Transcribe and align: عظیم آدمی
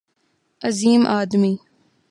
عظیم 0.63 1.05
آدمی 1.05 1.59